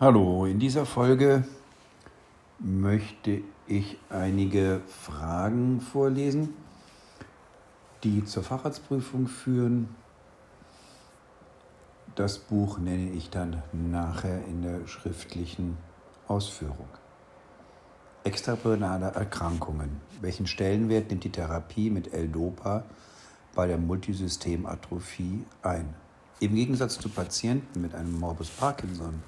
Hallo, 0.00 0.46
in 0.46 0.60
dieser 0.60 0.86
Folge 0.86 1.42
möchte 2.60 3.42
ich 3.66 3.98
einige 4.10 4.80
Fragen 4.86 5.80
vorlesen, 5.80 6.54
die 8.04 8.24
zur 8.24 8.44
Facharztprüfung 8.44 9.26
führen. 9.26 9.88
Das 12.14 12.38
Buch 12.38 12.78
nenne 12.78 13.10
ich 13.10 13.30
dann 13.30 13.60
nachher 13.72 14.44
in 14.44 14.62
der 14.62 14.86
schriftlichen 14.86 15.76
Ausführung. 16.28 16.88
Extrarenale 18.22 19.06
Erkrankungen. 19.06 20.00
Welchen 20.20 20.46
Stellenwert 20.46 21.10
nimmt 21.10 21.24
die 21.24 21.32
Therapie 21.32 21.90
mit 21.90 22.14
L-Dopa 22.14 22.84
bei 23.52 23.66
der 23.66 23.78
Multisystematrophie 23.78 25.44
ein? 25.62 25.92
Im 26.38 26.54
Gegensatz 26.54 27.00
zu 27.00 27.08
Patienten 27.08 27.80
mit 27.80 27.96
einem 27.96 28.16
Morbus 28.16 28.48
Parkinson 28.48 29.24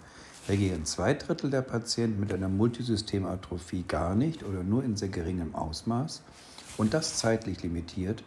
reagieren 0.51 0.85
zwei 0.85 1.15
Drittel 1.15 1.49
der 1.49 1.63
Patienten 1.63 2.19
mit 2.19 2.33
einer 2.33 2.49
Multisystematrophie 2.49 3.85
gar 3.87 4.17
nicht 4.17 4.43
oder 4.43 4.65
nur 4.65 4.83
in 4.83 4.97
sehr 4.97 5.09
geringem 5.09 5.55
Ausmaß 5.55 6.23
und 6.77 6.93
das 6.93 7.19
zeitlich 7.19 7.63
limitiert 7.63 8.25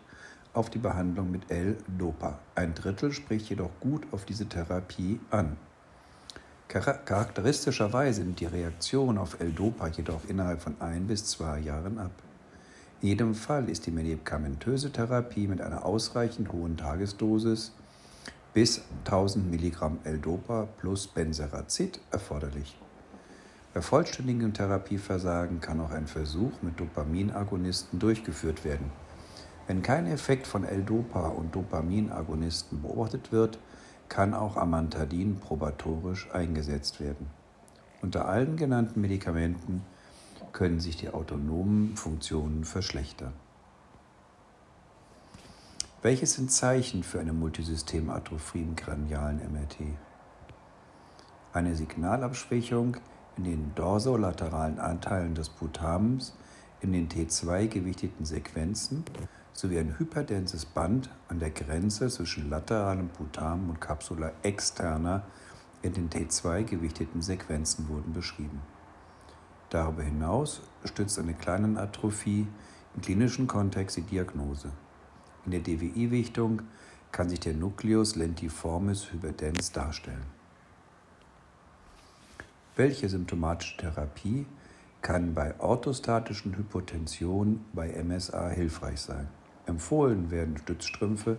auf 0.54 0.70
die 0.70 0.78
Behandlung 0.78 1.31
mit 1.31 1.52
L-Dopa. 1.52 2.40
Ein 2.55 2.76
Drittel 2.76 3.12
spricht 3.12 3.50
jedoch 3.50 3.72
gut 3.81 4.04
auf 4.12 4.23
diese 4.23 4.48
Therapie 4.48 5.20
an. 5.31 5.58
Charakteristischerweise 6.70 8.22
nimmt 8.22 8.40
die 8.40 8.45
Reaktion 8.45 9.17
auf 9.17 9.42
L-Dopa 9.42 9.90
jedoch 9.90 10.22
innerhalb 10.30 10.62
von 10.62 10.80
ein 10.80 11.08
bis 11.08 11.26
zwei 11.26 11.59
Jahren 11.59 12.00
ab. 12.00 12.14
In 13.02 13.09
jedem 13.09 13.36
Fall 13.36 13.70
ist 13.70 13.86
die 13.86 13.92
medikamentöse 13.92 14.94
Therapie 14.94 15.50
mit 15.50 15.59
einer 15.59 15.84
ausreichend 15.86 16.53
hohen 16.53 16.78
Tagesdosis 16.78 17.73
bis 18.54 18.84
1000 19.06 19.50
Milligramm 19.50 20.00
L-Dopa 20.04 20.68
plus 20.78 21.08
Benzerazid 21.08 22.00
erforderlich. 22.12 22.78
Bei 23.74 23.82
vollständigem 23.82 24.54
Therapieversagen 24.54 25.60
kann 25.60 25.82
auch 25.82 25.90
ein 25.90 26.06
Versuch 26.06 26.62
mit 26.62 26.80
Dopaminagonisten 26.80 27.98
durchgeführt 27.98 28.64
werden. 28.64 28.92
Wenn 29.66 29.82
kein 29.82 30.06
Effekt 30.06 30.45
von 30.45 30.64
L-Dopa 30.64 31.30
und 31.30 31.56
Dopaminagonisten 31.56 32.82
beobachtet 32.82 33.32
wird, 33.32 33.58
kann 34.10 34.36
auch 34.36 34.58
Amantadin 34.58 35.40
probatorisch 35.40 36.30
eingesetzt 36.32 37.00
werden. 37.00 37.28
Unter 38.04 38.28
allen 38.28 38.58
genannten 38.58 39.02
Medikamenten 39.02 39.82
können 40.52 40.80
sich 40.80 40.98
die 40.98 41.10
autonomen 41.10 41.95
Funktionen 41.95 42.66
verschlechtern. 42.66 43.34
Welches 46.04 46.34
sind 46.34 46.52
Zeichen 46.52 47.02
für 47.02 47.22
eine 47.22 47.32
Multisystematrophie 47.32 48.62
im 48.62 48.76
kranialen 48.76 49.38
MRT? 49.38 49.78
Eine 51.54 51.78
Signalabschwächung 51.78 52.98
in 53.38 53.45
den 53.45 53.72
dorsolateralen 53.73 54.80
Anteilen 54.80 55.34
des 55.34 55.48
Putams 55.48 56.36
in 56.82 56.92
den 56.92 57.08
T2 57.08 57.68
gewichteten 57.68 58.26
Sequenzen 58.26 59.06
sowie 59.54 59.80
ein 59.80 59.98
hyperdenses 59.98 60.66
Band 60.66 61.10
an 61.30 61.40
der 61.40 61.52
Grenze 61.52 62.10
zwischen 62.10 62.50
lateralem 62.50 63.08
Putam 63.08 63.70
und 63.70 63.80
Capsula 63.80 64.34
externa 64.42 65.23
in 65.84 65.94
den 65.94 66.10
T2 66.10 66.64
gewichteten 66.64 67.22
Sequenzen 67.22 67.88
wurden 67.88 68.12
beschrieben. 68.12 68.62
Darüber 69.70 70.04
hinaus 70.04 70.64
stützt 70.84 71.17
eine 71.17 71.34
kleine 71.34 71.80
Atrophie 71.80 72.45
im 72.94 73.02
klinischen 73.02 73.48
Kontext 73.48 73.95
die 73.95 74.02
Diagnose. 74.02 74.73
In 75.45 75.52
der 75.52 75.61
DWI-Wichtung 75.61 76.61
kann 77.11 77.30
sich 77.30 77.39
der 77.41 77.53
Nucleus 77.53 78.16
lentiformis 78.16 79.11
hyperdens 79.11 79.72
darstellen. 79.72 80.25
Welche 82.75 83.08
symptomatische 83.08 83.77
Therapie 83.77 84.45
kann 85.02 85.33
bei 85.33 85.59
orthostatischen 85.59 86.58
Hypotension 86.58 87.64
bei 87.73 88.02
MSA 88.03 88.49
hilfreich 88.49 89.02
sein? 89.02 89.27
Empfohlen 89.65 90.32
werden 90.32 90.58
Stützstrümpfe, 90.58 91.37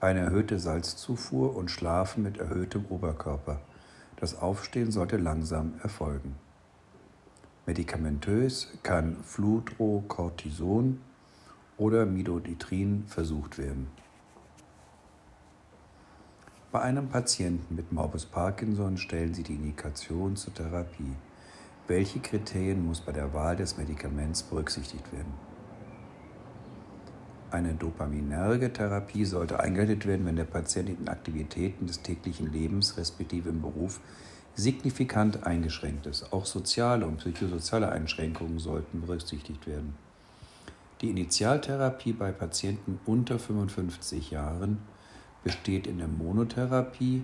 eine 0.00 0.20
erhöhte 0.20 0.58
Salzzufuhr 0.58 1.56
und 1.56 1.70
Schlafen 1.70 2.22
mit 2.22 2.38
erhöhtem 2.38 2.84
Oberkörper. 2.90 3.60
Das 4.16 4.38
Aufstehen 4.38 4.90
sollte 4.90 5.16
langsam 5.16 5.74
erfolgen. 5.82 6.36
Medikamentös 7.64 8.72
kann 8.82 9.16
Fludrocortison 9.22 11.00
oder 11.78 12.06
Midoditrin 12.06 13.04
versucht 13.06 13.58
werden. 13.58 13.88
Bei 16.72 16.80
einem 16.82 17.08
Patienten 17.08 17.74
mit 17.74 17.92
Morbus 17.92 18.26
Parkinson 18.26 18.98
stellen 18.98 19.34
Sie 19.34 19.42
die 19.42 19.54
Indikation 19.54 20.36
zur 20.36 20.52
Therapie. 20.52 21.14
Welche 21.86 22.18
Kriterien 22.18 22.84
muss 22.84 23.00
bei 23.00 23.12
der 23.12 23.32
Wahl 23.32 23.56
des 23.56 23.78
Medikaments 23.78 24.42
berücksichtigt 24.42 25.12
werden? 25.12 25.32
Eine 27.50 27.74
dopaminerge 27.74 28.72
Therapie 28.72 29.24
sollte 29.24 29.60
eingeleitet 29.60 30.04
werden, 30.04 30.26
wenn 30.26 30.36
der 30.36 30.44
Patient 30.44 30.88
in 30.88 30.96
den 30.96 31.08
Aktivitäten 31.08 31.86
des 31.86 32.02
täglichen 32.02 32.52
Lebens 32.52 32.96
respektive 32.96 33.50
im 33.50 33.62
Beruf 33.62 34.00
signifikant 34.56 35.46
eingeschränkt 35.46 36.06
ist. 36.06 36.32
Auch 36.32 36.44
soziale 36.44 37.06
und 37.06 37.18
psychosoziale 37.18 37.90
Einschränkungen 37.90 38.58
sollten 38.58 39.02
berücksichtigt 39.02 39.66
werden. 39.66 39.94
Die 41.06 41.12
Initialtherapie 41.12 42.14
bei 42.14 42.32
Patienten 42.32 42.98
unter 43.06 43.38
55 43.38 44.32
Jahren 44.32 44.78
besteht 45.44 45.86
in 45.86 45.98
der 45.98 46.08
Monotherapie 46.08 47.22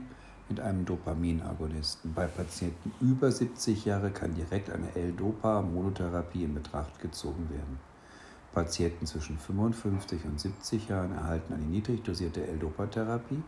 mit 0.49 0.61
einem 0.61 0.85
Dopaminagonisten. 0.85 2.15
Bei 2.15 2.29
Patienten 2.29 2.93
über 3.01 3.33
70 3.33 3.85
Jahre 3.85 4.13
kann 4.13 4.37
direkt 4.37 4.71
eine 4.71 4.95
L-Dopa-Monotherapie 4.95 6.45
in 6.45 6.55
Betracht 6.55 7.01
gezogen 7.01 7.51
werden. 7.51 7.81
Patienten 8.53 9.05
zwischen 9.05 9.37
55 9.37 10.27
und 10.27 10.39
70 10.39 10.89
Jahren 10.89 11.11
erhalten 11.17 11.53
eine 11.53 11.65
niedrig 11.65 12.05
dosierte 12.05 12.47
L-Dopa-Therapie, 12.47 13.43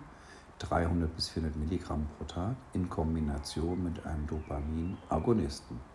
300 0.58 1.14
bis 1.14 1.28
400 1.28 1.56
Milligramm 1.58 2.08
pro 2.18 2.24
Tag, 2.24 2.56
in 2.72 2.88
Kombination 2.88 3.84
mit 3.84 4.04
einem 4.04 4.26
Dopaminagonisten. 4.26 5.93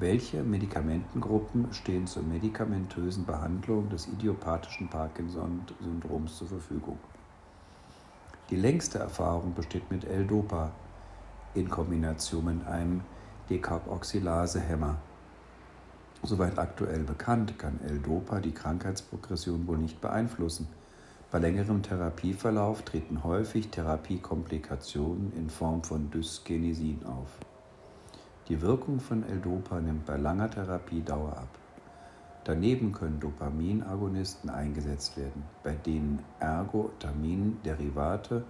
Welche 0.00 0.44
Medikamentengruppen 0.44 1.72
stehen 1.72 2.06
zur 2.06 2.22
medikamentösen 2.22 3.26
Behandlung 3.26 3.88
des 3.88 4.06
idiopathischen 4.06 4.88
Parkinson-Syndroms 4.88 6.36
zur 6.36 6.46
Verfügung? 6.46 7.00
Die 8.48 8.56
längste 8.56 9.00
Erfahrung 9.00 9.54
besteht 9.54 9.90
mit 9.90 10.04
L-Dopa 10.04 10.70
in 11.54 11.68
Kombination 11.68 12.44
mit 12.44 12.66
einem 12.68 13.00
Decarboxylase-Hämmer. 13.50 14.98
Soweit 16.22 16.60
aktuell 16.60 17.02
bekannt, 17.02 17.58
kann 17.58 17.80
L-Dopa 17.80 18.38
die 18.38 18.52
Krankheitsprogression 18.52 19.66
wohl 19.66 19.78
nicht 19.78 20.00
beeinflussen. 20.00 20.68
Bei 21.32 21.40
längerem 21.40 21.82
Therapieverlauf 21.82 22.82
treten 22.82 23.24
häufig 23.24 23.70
Therapiekomplikationen 23.70 25.32
in 25.36 25.50
Form 25.50 25.82
von 25.82 26.08
Dyskinesin 26.12 27.04
auf. 27.04 27.30
Die 28.48 28.62
Wirkung 28.62 28.98
von 28.98 29.28
L-Dopa 29.28 29.78
nimmt 29.78 30.06
bei 30.06 30.16
langer 30.16 30.50
Therapiedauer 30.50 31.36
ab. 31.36 31.48
Daneben 32.44 32.92
können 32.92 33.20
Dopaminagonisten 33.20 34.48
eingesetzt 34.48 35.18
werden, 35.18 35.42
bei 35.62 35.74
denen 35.74 36.20
Ergotamin-Derivate 36.40 38.44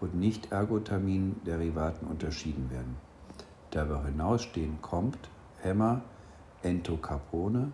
und 0.00 0.14
Nicht-Ergotamin-Derivaten 0.14 2.06
unterschieden 2.06 2.70
werden. 2.70 2.96
Darüber 3.70 4.06
hinaus 4.06 4.42
stehen 4.42 4.78
COMT, 4.80 5.18
Hämmer, 5.58 6.00
Entocapone 6.62 7.72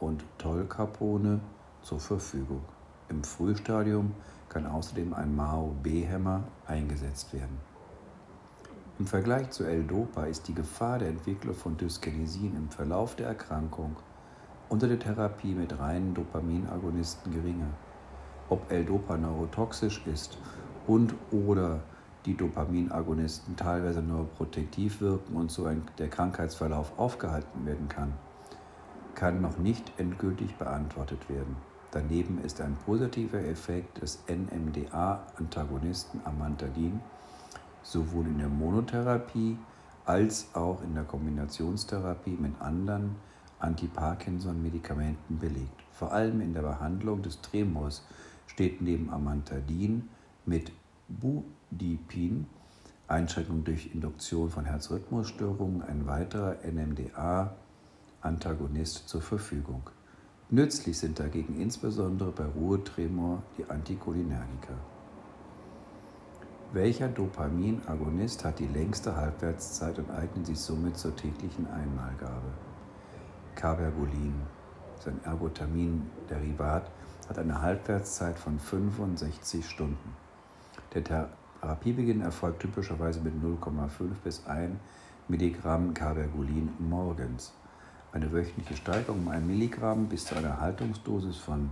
und 0.00 0.24
Tolcapone 0.38 1.40
zur 1.82 2.00
Verfügung. 2.00 2.62
Im 3.10 3.22
Frühstadium 3.22 4.14
kann 4.48 4.66
außerdem 4.66 5.12
ein 5.12 5.36
MAO-B-Hämmer 5.36 6.44
eingesetzt 6.66 7.34
werden. 7.34 7.58
Im 8.98 9.06
Vergleich 9.06 9.50
zu 9.50 9.62
L-Dopa 9.62 10.24
ist 10.24 10.48
die 10.48 10.54
Gefahr 10.54 10.98
der 10.98 11.10
Entwicklung 11.10 11.54
von 11.54 11.76
Dyskinesin 11.76 12.56
im 12.56 12.68
Verlauf 12.68 13.14
der 13.14 13.28
Erkrankung 13.28 13.94
unter 14.68 14.88
der 14.88 14.98
Therapie 14.98 15.54
mit 15.54 15.78
reinen 15.78 16.14
Dopaminagonisten 16.14 17.32
geringer. 17.32 17.68
Ob 18.48 18.72
L-Dopa 18.72 19.16
neurotoxisch 19.16 20.04
ist 20.06 20.36
und 20.88 21.14
oder 21.30 21.78
die 22.26 22.36
Dopaminagonisten 22.36 23.54
teilweise 23.54 24.02
neuroprotektiv 24.02 25.00
wirken 25.00 25.36
und 25.36 25.52
so 25.52 25.70
der 25.96 26.08
Krankheitsverlauf 26.08 26.98
aufgehalten 26.98 27.66
werden 27.66 27.88
kann, 27.88 28.14
kann 29.14 29.40
noch 29.40 29.58
nicht 29.58 29.92
endgültig 29.98 30.56
beantwortet 30.56 31.30
werden. 31.30 31.54
Daneben 31.92 32.40
ist 32.42 32.60
ein 32.60 32.76
positiver 32.84 33.38
Effekt 33.44 34.02
des 34.02 34.24
NMDA-Antagonisten 34.28 36.20
Amantadin 36.24 37.00
sowohl 37.82 38.26
in 38.26 38.38
der 38.38 38.48
Monotherapie 38.48 39.56
als 40.04 40.54
auch 40.54 40.82
in 40.82 40.94
der 40.94 41.04
Kombinationstherapie 41.04 42.36
mit 42.38 42.60
anderen 42.60 43.16
Anti-Parkinson-Medikamenten 43.58 45.38
belegt. 45.38 45.82
Vor 45.92 46.12
allem 46.12 46.40
in 46.40 46.54
der 46.54 46.62
Behandlung 46.62 47.22
des 47.22 47.40
Tremors 47.40 48.04
steht 48.46 48.80
neben 48.80 49.10
Amantadin 49.10 50.08
mit 50.46 50.72
Budipin 51.08 52.46
Einschränkung 53.08 53.64
durch 53.64 53.92
Induktion 53.94 54.50
von 54.50 54.66
Herzrhythmusstörungen 54.66 55.82
ein 55.82 56.06
weiterer 56.06 56.56
NMDA-Antagonist 56.62 59.08
zur 59.08 59.22
Verfügung. 59.22 59.88
Nützlich 60.50 60.98
sind 60.98 61.18
dagegen 61.18 61.58
insbesondere 61.58 62.32
bei 62.32 62.44
Ruhetremor 62.44 63.42
die 63.56 63.64
Anticholinergiker. 63.68 64.76
Welcher 66.70 67.08
Dopaminagonist 67.08 68.44
hat 68.44 68.58
die 68.58 68.66
längste 68.66 69.16
Halbwertszeit 69.16 69.98
und 69.98 70.10
eignet 70.10 70.44
sich 70.44 70.60
somit 70.60 70.98
zur 70.98 71.16
täglichen 71.16 71.66
Einmalgabe? 71.66 72.52
Cabergolin, 73.54 74.34
sein 75.02 75.18
Ergotamin-Derivat, 75.24 76.90
hat 77.26 77.38
eine 77.38 77.62
Halbwertszeit 77.62 78.38
von 78.38 78.58
65 78.58 79.66
Stunden. 79.66 80.14
Der 80.92 81.04
Therapiebeginn 81.04 82.20
erfolgt 82.20 82.60
typischerweise 82.60 83.20
mit 83.20 83.32
0,5 83.42 83.88
bis 84.22 84.46
1 84.46 84.76
Milligramm 85.26 85.94
Cabergolin 85.94 86.68
morgens. 86.78 87.54
Eine 88.12 88.30
wöchentliche 88.30 88.76
Steigerung 88.76 89.20
um 89.20 89.28
1 89.28 89.46
Milligramm 89.46 90.06
bis 90.06 90.26
zu 90.26 90.34
einer 90.34 90.60
Haltungsdosis 90.60 91.38
von 91.38 91.70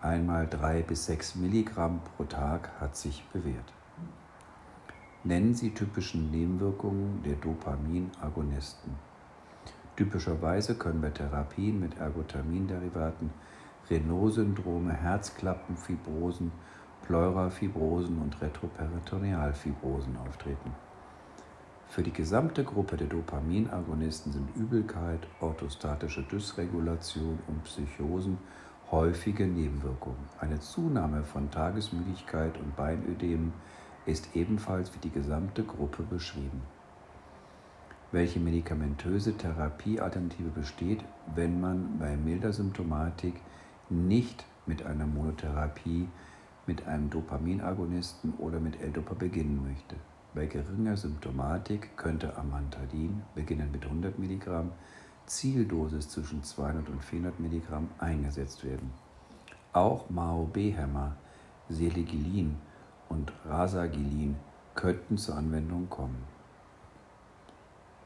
einmal 0.00 0.46
3 0.46 0.84
bis 0.84 1.04
6 1.04 1.34
Milligramm 1.34 2.00
pro 2.16 2.24
Tag 2.24 2.70
hat 2.80 2.96
sich 2.96 3.22
bewährt. 3.34 3.74
Nennen 5.26 5.54
Sie 5.54 5.70
typischen 5.70 6.30
Nebenwirkungen 6.30 7.20
der 7.24 7.34
Dopaminagonisten. 7.34 8.92
Typischerweise 9.96 10.76
können 10.76 11.00
bei 11.00 11.10
Therapien 11.10 11.80
mit 11.80 11.98
Ergotaminderivaten 11.98 13.30
Renault-Syndrome, 13.90 14.92
Herzklappenfibrosen, 14.92 16.52
Pleurafibrosen 17.04 18.22
und 18.22 18.40
Retroperitonealfibrosen 18.40 20.16
auftreten. 20.16 20.70
Für 21.88 22.04
die 22.04 22.12
gesamte 22.12 22.62
Gruppe 22.62 22.96
der 22.96 23.08
Dopaminagonisten 23.08 24.30
sind 24.30 24.54
Übelkeit, 24.54 25.26
orthostatische 25.40 26.22
Dysregulation 26.22 27.40
und 27.48 27.64
Psychosen 27.64 28.38
häufige 28.92 29.48
Nebenwirkungen. 29.48 30.28
Eine 30.38 30.60
Zunahme 30.60 31.24
von 31.24 31.50
Tagesmüdigkeit 31.50 32.56
und 32.58 32.76
Beinödemen 32.76 33.52
ist 34.06 34.34
ebenfalls 34.34 34.88
für 34.88 35.00
die 35.00 35.10
gesamte 35.10 35.64
Gruppe 35.64 36.04
beschrieben. 36.04 36.62
Welche 38.12 38.38
medikamentöse 38.38 39.36
Therapiealternative 39.36 40.48
besteht, 40.50 41.04
wenn 41.34 41.60
man 41.60 41.98
bei 41.98 42.16
milder 42.16 42.52
Symptomatik 42.52 43.34
nicht 43.90 44.44
mit 44.64 44.86
einer 44.86 45.06
Monotherapie, 45.06 46.08
mit 46.66 46.86
einem 46.86 47.10
Dopaminagonisten 47.10 48.34
oder 48.38 48.60
mit 48.60 48.80
L-Dopa 48.80 49.14
beginnen 49.14 49.66
möchte? 49.68 49.96
Bei 50.34 50.46
geringer 50.46 50.96
Symptomatik 50.96 51.96
könnte 51.96 52.36
Amantadin, 52.36 53.22
beginnend 53.34 53.72
mit 53.72 53.84
100 53.84 54.18
mg, 54.18 54.66
Zieldosis 55.26 56.08
zwischen 56.08 56.44
200 56.44 56.88
und 56.88 57.02
400 57.02 57.40
mg 57.40 57.62
eingesetzt 57.98 58.64
werden. 58.64 58.92
Auch 59.72 60.08
MAO-B-Hämmer, 60.10 61.16
Seligilin 61.68 62.56
und 63.08 63.32
Rasagilin 63.44 64.36
könnten 64.74 65.18
zur 65.18 65.36
Anwendung 65.36 65.88
kommen. 65.88 66.24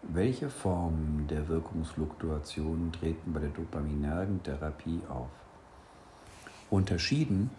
Welche 0.02 0.48
Formen 0.48 1.26
der 1.28 1.48
Wirkungsfluktuation 1.48 2.90
treten 2.92 3.32
bei 3.32 3.40
der 3.40 3.50
dopaminergen 3.50 4.42
Therapie 4.42 5.00
auf? 5.08 5.28
Unterschieden 6.70 7.50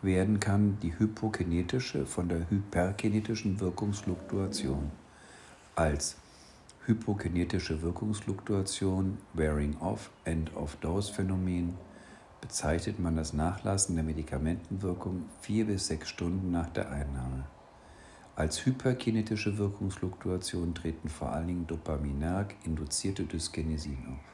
werden 0.00 0.38
kann 0.40 0.78
die 0.80 0.98
hypokinetische 0.98 2.06
von 2.06 2.28
der 2.28 2.48
hyperkinetischen 2.50 3.58
Wirkungsfluktuation. 3.60 4.90
Als 5.74 6.16
hypokinetische 6.86 7.82
Wirkungsfluktuation, 7.82 9.18
Wearing-off, 9.34 10.10
End-of-Dose-Phänomen 10.24 11.76
bezeichnet 12.42 12.98
man 12.98 13.16
das 13.16 13.32
Nachlassen 13.32 13.94
der 13.94 14.04
Medikamentenwirkung 14.04 15.24
vier 15.40 15.64
bis 15.64 15.86
sechs 15.86 16.10
Stunden 16.10 16.50
nach 16.50 16.68
der 16.68 16.90
Einnahme. 16.90 17.46
Als 18.34 18.66
hyperkinetische 18.66 19.56
Wirkungsfluktuation 19.56 20.74
treten 20.74 21.08
vor 21.08 21.32
allen 21.32 21.46
Dingen 21.46 21.66
dopaminerg 21.66 22.54
induzierte 22.64 23.24
Dyskinesien 23.24 24.06
auf. 24.08 24.24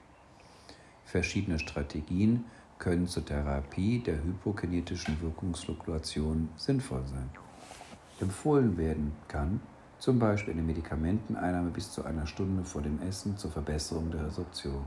Verschiedene 1.04 1.58
Strategien 1.58 2.44
können 2.78 3.06
zur 3.06 3.24
Therapie 3.24 4.00
der 4.00 4.22
hypokinetischen 4.22 5.20
Wirkungsfluktuation 5.20 6.48
sinnvoll 6.56 7.06
sein. 7.06 7.28
Empfohlen 8.20 8.76
werden 8.78 9.12
kann 9.26 9.60
zum 9.98 10.18
Beispiel 10.18 10.54
eine 10.54 10.62
Medikamenteneinnahme 10.62 11.70
bis 11.70 11.90
zu 11.90 12.04
einer 12.04 12.26
Stunde 12.26 12.64
vor 12.64 12.82
dem 12.82 13.02
Essen 13.02 13.36
zur 13.36 13.50
Verbesserung 13.50 14.10
der 14.10 14.26
Resorption. 14.26 14.84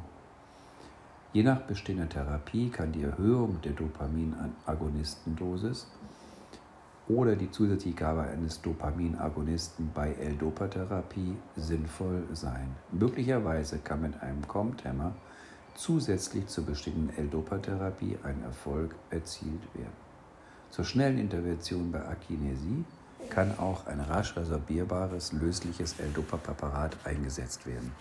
Je 1.34 1.44
nach 1.44 1.62
bestehender 1.62 2.10
Therapie 2.10 2.70
kann 2.70 2.92
die 2.92 3.04
Erhöhung 3.04 3.62
der 3.62 3.72
Dopaminagonistendosis 3.72 5.88
oder 7.08 7.38
die 7.38 7.50
zusätzliche 7.50 7.96
Gabe 7.96 8.24
eines 8.24 8.62
Dopaminagonisten 8.62 9.92
bei 9.94 10.14
L-Dopa-Therapie 10.14 11.38
sinnvoll 11.56 12.28
sein. 12.34 12.76
Möglicherweise 12.92 13.80
kann 13.80 14.02
mit 14.02 14.22
einem 14.22 14.46
COMT-Hämmer 14.46 15.16
zusätzlich 15.76 16.48
zur 16.48 16.66
bestehenden 16.66 17.18
L-Dopa-Therapie 17.18 18.18
ein 18.24 18.44
Erfolg 18.44 18.94
erzielt 19.10 19.74
werden. 19.74 19.96
Zur 20.70 20.84
schnellen 20.84 21.18
Intervention 21.18 21.94
bei 21.94 22.06
Akinesie 22.06 22.84
kann 23.30 23.58
auch 23.58 23.88
ein 23.88 24.02
rasch 24.02 24.36
resorbierbares 24.36 25.32
lösliches 25.32 25.98
L-Dopa-Präparat 25.98 26.98
eingesetzt 27.06 27.66
werden. 27.66 27.94